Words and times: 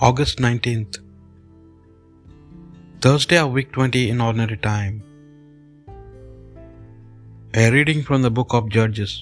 August 0.00 0.38
19th, 0.38 0.96
Thursday 3.00 3.38
of 3.38 3.52
week 3.52 3.70
20 3.70 4.10
in 4.10 4.20
ordinary 4.20 4.56
time. 4.56 5.04
A 7.54 7.70
reading 7.70 8.02
from 8.02 8.22
the 8.22 8.30
book 8.38 8.54
of 8.58 8.68
Judges. 8.68 9.12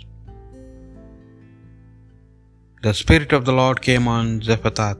The 2.82 2.94
Spirit 2.94 3.34
of 3.34 3.44
the 3.44 3.52
Lord 3.52 3.82
came 3.82 4.08
on 4.08 4.40
Jephthah, 4.40 4.96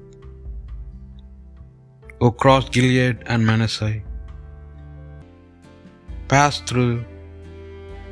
who 2.20 2.30
crossed 2.32 2.70
Gilead 2.70 3.23
and 3.25 3.46
Manasseh, 3.46 4.02
passed 6.29 6.66
through 6.66 7.02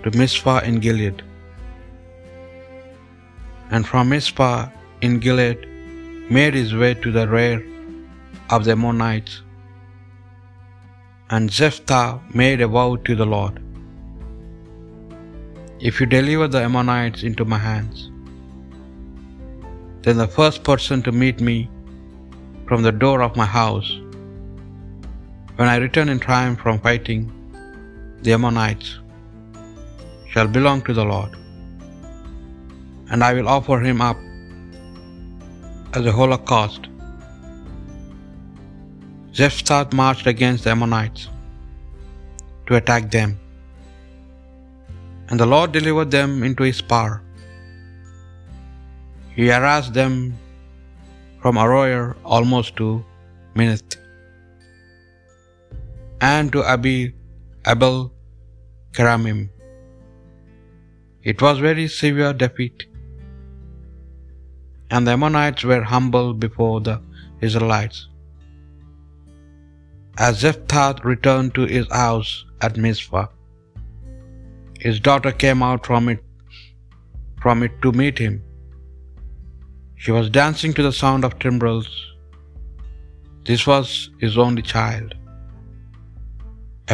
to 0.04 0.16
Mizpah 0.16 0.60
in 0.60 0.80
Gilead, 0.80 1.22
and 3.70 3.86
from 3.86 4.08
Mizpah 4.08 4.70
in 5.02 5.18
Gilead 5.18 5.69
made 6.36 6.54
his 6.54 6.72
way 6.80 6.90
to 7.04 7.10
the 7.14 7.26
rear 7.36 7.56
of 8.54 8.64
the 8.66 8.72
Ammonites. 8.76 9.32
And 11.34 11.50
Jephthah 11.56 12.20
made 12.40 12.60
a 12.60 12.68
vow 12.74 12.90
to 13.08 13.16
the 13.20 13.26
Lord 13.34 13.56
If 15.88 15.98
you 15.98 16.06
deliver 16.14 16.46
the 16.54 16.62
Ammonites 16.68 17.24
into 17.28 17.44
my 17.52 17.58
hands, 17.66 17.98
then 20.04 20.18
the 20.22 20.30
first 20.38 20.62
person 20.70 21.02
to 21.06 21.12
meet 21.24 21.40
me 21.50 21.58
from 22.68 22.82
the 22.86 22.94
door 23.04 23.18
of 23.26 23.40
my 23.42 23.48
house, 23.58 23.90
when 25.58 25.68
I 25.74 25.76
return 25.86 26.08
in 26.14 26.20
triumph 26.28 26.60
from 26.64 26.78
fighting 26.88 27.22
the 28.24 28.34
Ammonites, 28.38 28.90
shall 30.32 30.50
belong 30.58 30.82
to 30.88 30.94
the 31.00 31.08
Lord, 31.14 31.32
and 33.10 33.24
I 33.28 33.32
will 33.36 33.48
offer 33.58 33.78
him 33.90 34.00
up 34.10 34.18
as 35.98 36.06
a 36.06 36.12
holocaust. 36.12 36.86
Jephthah 39.38 39.88
marched 40.00 40.26
against 40.32 40.64
the 40.64 40.70
Ammonites 40.70 41.28
to 42.66 42.76
attack 42.76 43.10
them, 43.10 43.38
and 45.28 45.40
the 45.40 45.46
Lord 45.54 45.72
delivered 45.72 46.10
them 46.10 46.42
into 46.48 46.62
his 46.70 46.80
power. 46.92 47.22
He 49.36 49.48
harassed 49.54 49.94
them 49.94 50.14
from 51.42 51.56
Aroer 51.56 52.16
almost 52.24 52.76
to 52.76 52.88
Minnith, 53.56 53.96
and 56.20 56.52
to 56.52 56.62
Abi, 56.74 57.14
Abel 57.66 58.12
Keramim. 58.92 59.48
It 61.22 61.42
was 61.42 61.58
very 61.58 61.88
severe 61.88 62.32
defeat, 62.32 62.86
and 64.90 65.06
the 65.06 65.12
Ammonites 65.16 65.64
were 65.70 65.82
humble 65.94 66.28
before 66.46 66.80
the 66.88 66.96
Israelites. 67.48 67.98
As 70.28 70.40
Jephthah 70.44 71.00
returned 71.10 71.54
to 71.54 71.66
his 71.74 71.86
house 72.02 72.30
at 72.66 72.80
Mizpah, 72.84 73.28
his 74.86 74.98
daughter 75.08 75.32
came 75.44 75.62
out 75.68 75.86
from 75.90 76.08
it 76.12 76.22
from 77.42 77.62
it 77.66 77.74
to 77.82 77.90
meet 78.00 78.18
him. 78.24 78.34
She 80.02 80.12
was 80.16 80.34
dancing 80.40 80.72
to 80.76 80.84
the 80.86 80.96
sound 81.00 81.24
of 81.26 81.38
timbrels. 81.42 81.88
This 83.48 83.62
was 83.70 83.88
his 84.22 84.36
only 84.44 84.64
child. 84.74 85.10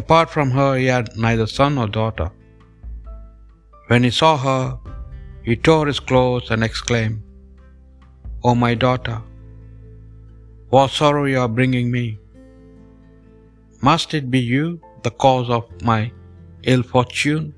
Apart 0.01 0.29
from 0.35 0.51
her, 0.59 0.71
he 0.77 0.87
had 0.95 1.17
neither 1.25 1.47
son 1.57 1.73
nor 1.79 1.89
daughter. 2.01 2.29
When 3.89 4.05
he 4.07 4.13
saw 4.21 4.33
her, 4.49 4.63
he 5.47 5.55
tore 5.67 5.87
his 5.91 6.01
clothes 6.09 6.51
and 6.55 6.63
exclaimed, 6.69 7.21
O 8.45 8.55
my 8.55 8.75
daughter, 8.75 9.19
what 10.71 10.91
sorrow 10.91 11.25
you 11.25 11.39
are 11.45 11.55
bringing 11.59 11.91
me! 11.91 12.05
Must 13.89 14.15
it 14.19 14.31
be 14.31 14.41
you 14.55 14.81
the 15.03 15.11
cause 15.25 15.49
of 15.57 15.65
my 15.91 16.01
ill 16.63 16.83
fortune? 16.83 17.55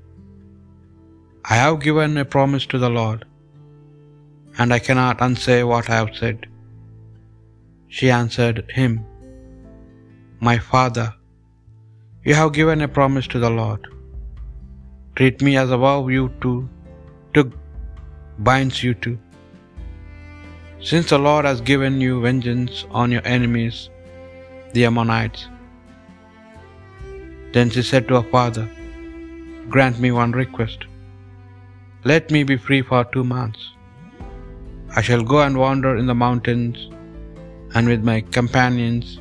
I 1.53 1.55
have 1.63 1.83
given 1.87 2.17
a 2.17 2.25
promise 2.35 2.65
to 2.71 2.79
the 2.83 2.89
Lord, 2.99 3.25
and 4.57 4.73
I 4.77 4.79
cannot 4.87 5.21
unsay 5.27 5.63
what 5.71 5.89
I 5.89 5.95
have 6.01 6.15
said. 6.21 6.47
She 7.87 8.09
answered 8.21 8.59
him, 8.79 8.91
My 10.47 10.57
father, 10.71 11.07
you 12.27 12.35
have 12.41 12.57
given 12.59 12.81
a 12.81 12.93
promise 12.99 13.27
to 13.33 13.39
the 13.45 13.53
Lord. 13.61 13.87
Treat 15.15 15.41
me 15.47 15.53
as 15.61 15.71
a 15.71 15.81
vow 15.85 15.97
you 16.17 16.25
too 16.43 16.57
took 17.33 17.49
binds 18.47 18.83
you 18.83 18.93
to. 19.05 19.17
Since 20.81 21.09
the 21.09 21.19
Lord 21.19 21.43
has 21.43 21.59
given 21.59 21.99
you 21.99 22.21
vengeance 22.21 22.85
on 22.89 23.11
your 23.11 23.25
enemies, 23.25 23.89
the 24.73 24.85
Ammonites. 24.85 25.47
Then 27.51 27.69
she 27.69 27.81
said 27.81 28.07
to 28.07 28.21
her 28.21 28.29
father, 28.31 28.69
Grant 29.67 29.99
me 29.99 30.11
one 30.11 30.31
request. 30.31 30.85
Let 32.05 32.31
me 32.31 32.43
be 32.43 32.55
free 32.55 32.81
for 32.81 33.03
two 33.03 33.25
months. 33.25 33.59
I 34.95 35.01
shall 35.01 35.21
go 35.21 35.41
and 35.41 35.57
wander 35.57 35.97
in 35.97 36.05
the 36.05 36.15
mountains, 36.15 36.77
and 37.75 37.87
with 37.87 38.03
my 38.03 38.21
companions 38.21 39.19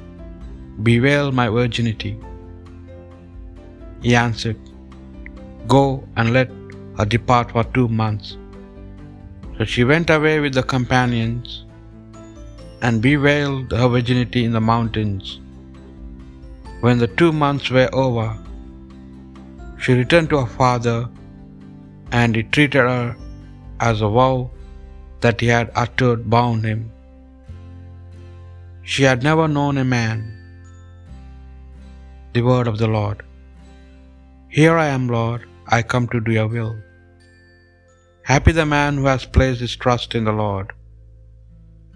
bewail 0.85 1.33
my 1.33 1.49
virginity. 1.49 2.17
He 4.01 4.15
answered, 4.15 4.57
Go 5.67 6.07
and 6.17 6.33
let 6.33 6.51
her 6.99 7.05
depart 7.05 7.51
for 7.51 7.65
two 7.65 7.89
months. 7.89 8.37
So 9.59 9.65
she 9.73 9.85
went 9.91 10.09
away 10.17 10.39
with 10.43 10.55
the 10.55 10.63
companions 10.63 11.65
and 12.81 13.03
bewailed 13.07 13.73
her 13.79 13.89
virginity 13.95 14.43
in 14.49 14.53
the 14.57 14.67
mountains. 14.73 15.41
When 16.83 16.99
the 17.01 17.13
two 17.21 17.33
months 17.45 17.69
were 17.77 17.91
over, 18.05 18.29
she 19.81 19.99
returned 20.01 20.31
to 20.31 20.39
her 20.43 20.53
father, 20.61 20.99
and 22.21 22.37
he 22.37 22.45
treated 22.55 22.87
her 22.93 23.17
as 23.89 24.01
a 24.01 24.13
vow 24.19 24.37
that 25.25 25.41
he 25.45 25.49
had 25.57 25.77
uttered 25.85 26.31
bound 26.37 26.65
him. 26.71 26.81
She 28.93 29.03
had 29.11 29.23
never 29.29 29.47
known 29.57 29.77
a 29.79 29.89
man. 29.99 30.19
The 32.35 32.45
word 32.51 32.69
of 32.73 32.79
the 32.83 32.93
Lord. 32.99 33.19
Here 34.59 34.77
I 34.85 34.89
am, 34.99 35.07
Lord, 35.19 35.43
I 35.77 35.83
come 35.93 36.07
to 36.13 36.21
do 36.27 36.33
your 36.39 36.51
will. 36.57 36.75
Happy 38.31 38.53
the 38.57 38.67
man 38.73 38.99
who 38.99 39.07
has 39.11 39.25
placed 39.35 39.63
his 39.65 39.75
trust 39.83 40.15
in 40.19 40.25
the 40.29 40.37
Lord, 40.41 40.69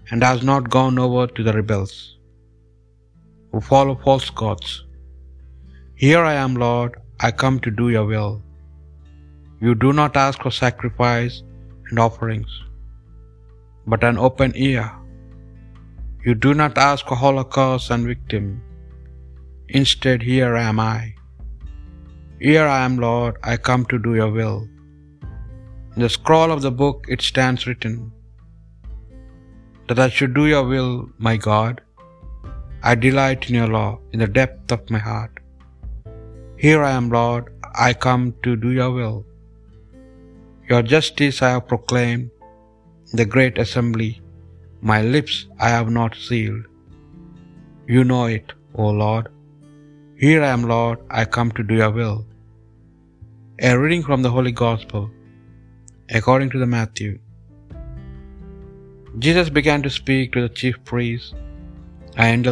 and 0.09 0.23
has 0.27 0.41
not 0.49 0.73
gone 0.75 0.97
over 1.05 1.23
to 1.35 1.43
the 1.47 1.53
rebels, 1.57 1.91
who 3.51 3.61
follow 3.67 3.95
false 4.05 4.29
gods. 4.41 4.71
Here 6.03 6.23
I 6.31 6.33
am, 6.45 6.55
Lord, 6.65 6.91
I 7.25 7.29
come 7.43 7.59
to 7.65 7.75
do 7.81 7.87
your 7.95 8.07
will. 8.13 8.33
You 9.63 9.73
do 9.85 9.91
not 10.01 10.17
ask 10.25 10.41
for 10.41 10.53
sacrifice 10.63 11.35
and 11.87 11.99
offerings, 12.07 12.53
but 13.91 14.09
an 14.09 14.17
open 14.27 14.53
ear. 14.71 14.87
You 16.25 16.33
do 16.47 16.53
not 16.63 16.83
ask 16.89 17.01
for 17.07 17.19
holocaust 17.27 17.91
and 17.95 18.11
victim. 18.15 18.45
Instead, 19.81 20.21
here 20.33 20.55
am 20.67 20.79
I. 20.79 20.99
Here 22.49 22.67
I 22.77 22.83
am, 22.89 22.97
Lord, 23.09 23.35
I 23.51 23.55
come 23.69 23.85
to 23.91 23.99
do 24.07 24.13
your 24.21 24.31
will. 24.41 24.59
In 25.95 26.01
the 26.01 26.09
scroll 26.17 26.51
of 26.51 26.61
the 26.65 26.75
book 26.81 27.07
it 27.15 27.21
stands 27.29 27.63
written 27.67 27.95
that 29.87 29.99
I 30.05 30.09
should 30.15 30.33
do 30.37 30.45
your 30.51 30.65
will, 30.71 30.93
my 31.27 31.35
God. 31.37 31.81
I 32.91 32.93
delight 32.95 33.47
in 33.49 33.55
your 33.59 33.67
law 33.75 33.91
in 34.13 34.19
the 34.23 34.31
depth 34.39 34.71
of 34.75 34.89
my 34.95 35.01
heart. 35.09 35.35
Here 36.63 36.81
I 36.89 36.91
am, 36.99 37.07
Lord, 37.17 37.45
I 37.87 37.93
come 38.07 38.25
to 38.45 38.55
do 38.65 38.71
your 38.79 38.91
will. 38.97 39.17
Your 40.69 40.81
justice 40.93 41.41
I 41.47 41.51
have 41.55 41.67
proclaimed 41.71 42.29
in 43.11 43.17
the 43.21 43.29
great 43.35 43.57
assembly. 43.65 44.11
My 44.91 44.99
lips 45.15 45.35
I 45.67 45.71
have 45.77 45.89
not 46.01 46.21
sealed. 46.27 46.65
You 47.95 48.03
know 48.11 48.25
it, 48.37 48.53
O 48.75 48.89
Lord. 49.05 49.27
Here 50.23 50.41
I 50.43 50.53
am, 50.57 50.63
Lord, 50.75 50.99
I 51.19 51.25
come 51.37 51.51
to 51.57 51.63
do 51.71 51.75
your 51.83 51.91
will. 51.99 52.19
A 53.69 53.77
reading 53.81 54.03
from 54.07 54.21
the 54.23 54.33
Holy 54.37 54.55
Gospel 54.67 55.03
according 56.09 56.49
to 56.49 56.59
the 56.59 56.65
Matthew. 56.65 57.19
Jesus 59.19 59.49
began 59.49 59.81
to 59.83 59.89
speak 59.89 60.33
to 60.33 60.41
the 60.41 60.49
chief 60.49 60.83
priests 60.83 61.33
and 62.17 62.47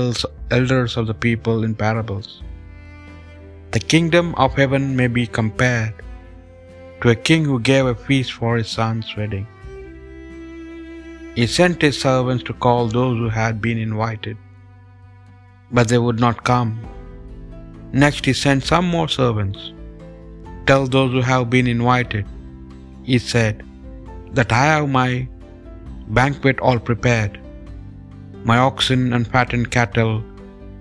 elders 0.51 0.97
of 0.97 1.07
the 1.07 1.13
people 1.13 1.63
in 1.63 1.75
parables. 1.75 2.43
The 3.71 3.79
kingdom 3.79 4.33
of 4.35 4.53
heaven 4.53 4.95
may 4.95 5.07
be 5.07 5.25
compared 5.27 5.93
to 7.01 7.09
a 7.09 7.15
king 7.15 7.43
who 7.45 7.59
gave 7.59 7.85
a 7.85 7.95
feast 7.95 8.31
for 8.33 8.57
his 8.57 8.69
son's 8.69 9.15
wedding. 9.17 9.47
He 11.35 11.47
sent 11.47 11.81
his 11.81 11.99
servants 11.99 12.43
to 12.45 12.53
call 12.53 12.87
those 12.87 13.17
who 13.17 13.29
had 13.29 13.61
been 13.61 13.77
invited, 13.77 14.37
but 15.71 15.87
they 15.87 15.97
would 15.97 16.19
not 16.19 16.43
come. 16.43 16.79
Next, 17.91 18.25
he 18.25 18.33
sent 18.33 18.63
some 18.63 18.85
more 18.85 19.09
servants. 19.09 19.73
Tell 20.65 20.85
those 20.87 21.11
who 21.11 21.21
have 21.21 21.49
been 21.49 21.67
invited, 21.67 22.25
he 23.03 23.17
said, 23.17 23.63
that 24.33 24.51
I 24.51 24.65
have 24.65 24.89
my 24.89 25.27
banquet 26.19 26.59
all 26.59 26.79
prepared. 26.79 27.39
My 28.49 28.57
oxen 28.57 29.13
and 29.13 29.27
fattened 29.27 29.71
cattle 29.71 30.23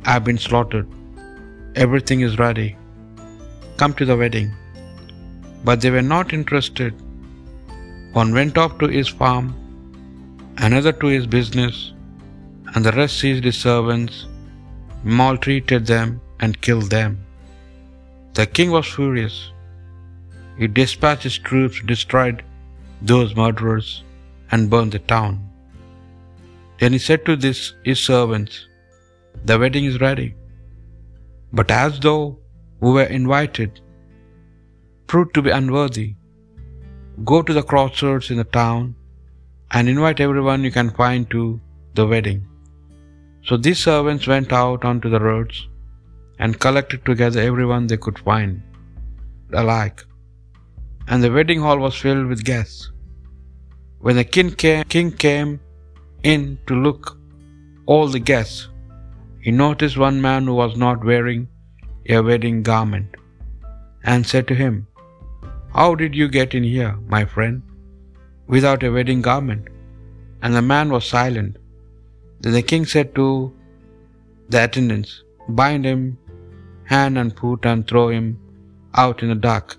have 0.05 0.25
been 0.25 0.39
slaughtered. 0.39 0.89
Everything 1.85 2.21
is 2.29 2.39
ready. 2.39 2.69
Come 3.77 3.95
to 3.95 4.07
the 4.11 4.17
wedding. 4.17 4.51
But 5.65 5.81
they 5.81 5.91
were 5.97 6.09
not 6.15 6.33
interested. 6.33 6.95
One 8.13 8.33
went 8.39 8.57
off 8.63 8.79
to 8.79 8.89
his 8.89 9.09
farm, 9.09 9.49
another 10.69 10.93
to 11.01 11.07
his 11.07 11.27
business, 11.27 11.93
and 12.75 12.85
the 12.85 12.93
rest 12.93 13.19
seized 13.21 13.45
his 13.45 13.61
servants, 13.69 14.27
maltreated 15.05 15.87
them, 15.87 16.21
and 16.41 16.61
killed 16.67 16.91
them. 16.91 17.13
The 18.39 18.47
king 18.47 18.71
was 18.77 18.87
furious. 18.87 19.37
He 20.61 20.69
dispatched 20.79 21.27
his 21.29 21.39
troops, 21.49 21.79
destroyed 21.93 22.39
those 23.11 23.35
murderers, 23.43 23.89
and 24.53 24.71
burned 24.73 24.93
the 24.97 25.03
town. 25.12 25.35
Then 26.81 26.93
he 26.97 27.01
said 27.07 27.23
to 27.27 27.37
this, 27.45 27.61
his 27.89 28.01
servants, 28.11 28.55
The 29.49 29.59
wedding 29.62 29.87
is 29.91 30.01
ready. 30.07 30.29
But 31.59 31.71
as 31.85 31.95
though 32.05 32.25
who 32.81 32.93
were 32.97 33.11
invited 33.21 33.81
proved 35.11 35.33
to 35.37 35.43
be 35.47 35.57
unworthy, 35.61 36.09
go 37.31 37.39
to 37.43 37.55
the 37.59 37.67
crossroads 37.71 38.29
in 38.33 38.39
the 38.43 38.51
town 38.61 38.85
and 39.73 39.89
invite 39.95 40.21
everyone 40.27 40.69
you 40.69 40.75
can 40.79 40.91
find 41.01 41.25
to 41.35 41.43
the 41.99 42.07
wedding. 42.12 42.41
So 43.49 43.57
these 43.57 43.83
servants 43.89 44.27
went 44.35 44.53
out 44.62 44.85
onto 44.91 45.11
the 45.15 45.25
roads 45.31 45.59
and 46.39 46.62
collected 46.67 47.03
together 47.11 47.41
everyone 47.51 47.87
they 47.87 48.01
could 48.07 48.21
find 48.31 48.62
alike. 49.62 50.01
And 51.11 51.25
the 51.25 51.33
wedding 51.37 51.62
hall 51.65 51.81
was 51.85 51.97
filled 52.03 52.27
with 52.33 52.49
guests. 52.51 52.83
When 54.07 54.17
the 54.19 54.29
king 54.35 54.51
came, 54.62 54.85
king 54.95 55.09
came 55.25 55.51
in 56.33 56.43
to 56.69 56.75
look 56.85 57.03
all 57.93 58.07
the 58.15 58.27
guests, 58.33 58.61
he 59.45 59.51
noticed 59.65 60.05
one 60.05 60.21
man 60.29 60.45
who 60.49 60.55
was 60.61 60.75
not 60.85 61.09
wearing 61.11 61.43
a 62.17 62.21
wedding 62.29 62.59
garment 62.71 63.11
and 64.11 64.31
said 64.33 64.47
to 64.51 64.57
him, 64.62 64.75
How 65.77 65.89
did 66.03 66.15
you 66.21 66.29
get 66.39 66.55
in 66.59 66.67
here, 66.77 66.95
my 67.15 67.25
friend, 67.35 67.57
without 68.55 68.87
a 68.89 68.93
wedding 68.97 69.23
garment? 69.31 69.67
And 70.43 70.55
the 70.59 70.67
man 70.75 70.89
was 70.97 71.15
silent. 71.17 71.57
Then 72.43 72.55
the 72.59 72.67
king 72.73 72.87
said 72.95 73.09
to 73.19 73.27
the 74.53 74.61
attendants, 74.67 75.12
Bind 75.61 75.85
him 75.93 76.03
hand 76.95 77.19
and 77.23 77.37
foot 77.41 77.65
and 77.73 77.87
throw 77.89 78.07
him 78.17 78.29
out 79.03 79.23
in 79.25 79.31
the 79.33 79.41
dark, 79.51 79.77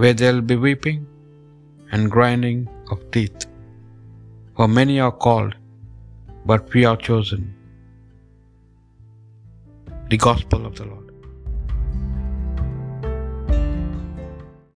where 0.00 0.14
there 0.18 0.32
will 0.34 0.48
be 0.50 0.56
weeping 0.64 0.98
and 1.92 2.10
grinding 2.16 2.58
of 2.92 2.98
teeth. 3.14 3.46
For 4.56 4.68
many 4.78 5.00
are 5.06 5.16
called, 5.26 5.54
but 6.46 6.70
few 6.72 6.86
are 6.90 7.00
chosen. 7.08 7.42
The 10.10 10.18
Gospel 10.28 10.64
of 10.66 10.76
the 10.76 10.86
Lord. 10.90 11.07